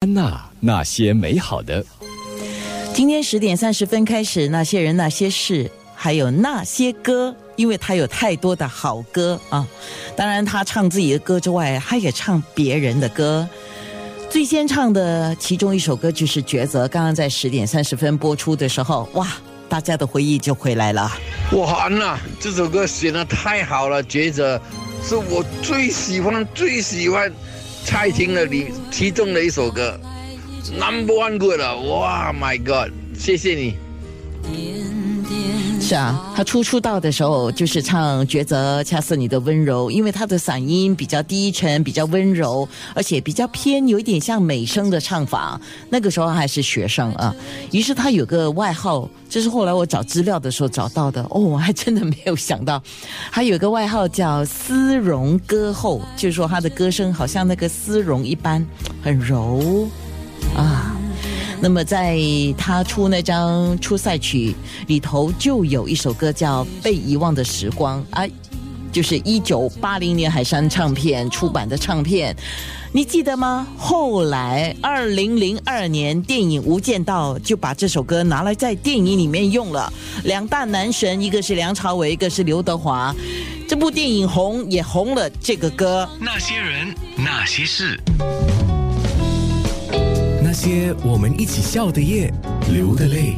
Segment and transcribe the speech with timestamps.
[0.00, 1.84] 安娜那些美好的，
[2.94, 9.66] 今天十点三十分开始，那些人、那些事，还有那些歌，因为他有太多的好歌啊。
[10.14, 13.48] 当然，他唱自己的歌之外，他也唱别人的歌。
[14.30, 19.26] 最先唱的其中一首歌就是《抉择》，刚刚在十点三十分播出的时候，哇，
[19.68, 21.10] 大家的回忆就回来了。
[21.54, 24.56] 哇，安娜，这首歌写的太好了，《抉择》
[25.08, 27.32] 是我最喜欢、最喜欢。
[27.84, 29.98] 蔡琴的里其中的一首歌
[30.72, 33.76] ，Number One Good 了，哇，My God，谢谢你。
[35.88, 45.58] 是啊，他初出道的时候就是唱《抉择》，恰似你的温柔，因为他的嗓音比较低沉，比较温柔，而且比较偏有一点像美声的唱法。
[45.88, 47.34] 那个时候还是学生啊，
[47.72, 51.22] 于是他有个外号，这是后来我找资料的时候找到的。
[51.30, 52.82] 哦，我还真的没有想到，
[53.32, 58.62] 他有个外号叫“丝绒歌后”，就是说他的歌声好像那个丝绒一般，
[59.02, 59.88] 很柔
[60.54, 60.97] 啊。
[61.60, 62.18] 那么，在
[62.56, 64.54] 他出那张出赛曲
[64.86, 68.24] 里头，就有一首歌叫《被遗忘的时光》啊，
[68.92, 72.34] 就是一九八零年海山唱片出版的唱片，
[72.92, 73.66] 你记得吗？
[73.76, 79.92] 后来二零零二年电影《无间道》就把这首歌拿来在电影里面用了，
[80.24, 83.12] 两大男神，一个是梁朝伟，一个是刘德华，
[83.68, 86.08] 这部电影红也红了这个歌。
[86.20, 87.98] 那些人，那些事。
[90.60, 92.28] 那些我们一起笑的夜，
[92.72, 93.36] 流的泪。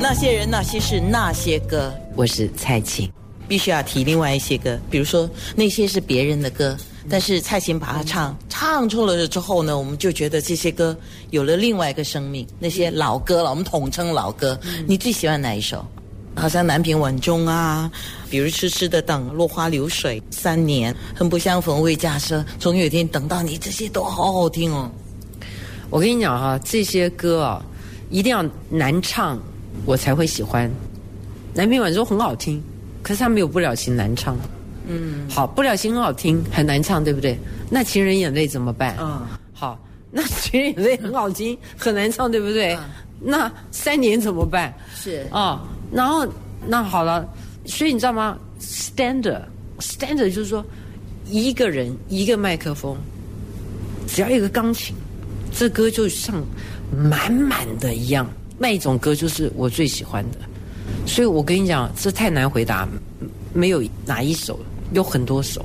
[0.00, 3.06] 那些人，那些事，那些歌，我是蔡琴。
[3.46, 6.74] 必须要提另外一些歌，比如说那些是别人的歌，
[7.10, 10.96] 但是蔡琴把它唱唱出了之后呢，我们就觉得这些歌
[11.28, 12.46] 有了另外一个生命。
[12.58, 14.58] 那些老歌了，我们统称老歌。
[14.86, 15.86] 你最喜欢哪一首？
[16.34, 17.90] 好像南屏晚钟啊，
[18.30, 24.90] 比如痴痴的等，落花流水，三年，恨不相逢未嫁奢，总有一天等到你，这些都好好听哦。
[25.90, 27.62] 我跟你讲哈，这些歌啊，
[28.08, 29.38] 一定要难唱，
[29.84, 30.70] 我才会喜欢。
[31.54, 32.62] 南屏晚钟很好听，
[33.02, 34.36] 可是它没有不了情难唱。
[34.86, 37.38] 嗯，好，不了情很好听，很难唱，对不对？
[37.68, 38.96] 那情人眼泪怎么办？
[38.98, 39.20] 嗯，
[39.52, 39.78] 好，
[40.10, 42.76] 那情人眼泪很好听，很难唱，对不对？
[43.20, 44.74] 那三年怎么办？
[44.96, 45.62] 是啊。
[45.92, 46.26] 然后，
[46.66, 47.28] 那好了，
[47.66, 50.64] 所以你知道吗？Standard，Standard 就是说，
[51.28, 52.96] 一个人一个麦克风，
[54.08, 54.94] 只要一个钢琴，
[55.52, 56.42] 这歌就像
[56.90, 58.26] 满满的一样。
[58.58, 60.38] 那一种歌就是我最喜欢的。
[61.06, 62.88] 所以我跟你讲，这太难回答，
[63.52, 64.58] 没有哪一首，
[64.94, 65.62] 有很多首。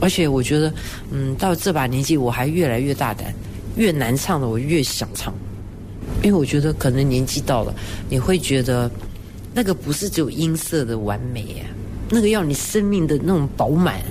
[0.00, 0.72] 而且我觉得，
[1.10, 3.34] 嗯，到这把年纪，我还越来越大胆，
[3.76, 5.34] 越难唱的我越想唱，
[6.22, 7.74] 因为我觉得可能年纪到了，
[8.08, 8.88] 你会觉得。
[9.54, 11.64] 那个不是只有音色的完美呀，
[12.10, 14.02] 那个要你生命的那种饱满。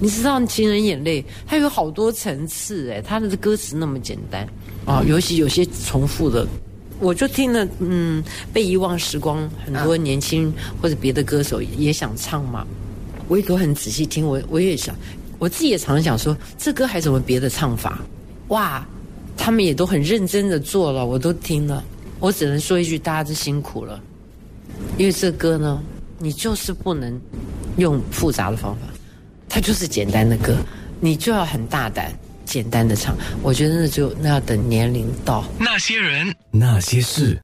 [0.00, 4.48] 你知道《情人眼泪》它有好多层次哎，它的歌词那么简单
[4.84, 6.44] 啊，尤其有些重复的，
[6.98, 12.66] 我就听了嗯，被遗忘时光，很多年轻或者别的歌手也想唱嘛，
[13.28, 14.92] 我也都很仔细听，我我也想，
[15.38, 18.00] 我自己也常常想说，这歌还有什么别的唱法？
[18.48, 18.84] 哇，
[19.36, 21.84] 他们也都很认真的做了，我都听了，
[22.18, 24.00] 我只能说一句，大家都辛苦了。
[24.98, 25.82] 因为这歌呢，
[26.18, 27.20] 你就是不能
[27.76, 28.80] 用复杂的方法，
[29.48, 30.56] 它就是简单的歌，
[31.00, 32.12] 你就要很大胆、
[32.44, 33.16] 简单的唱。
[33.42, 35.44] 我觉得那就那要等年龄到。
[35.58, 37.40] 那些人，那些事。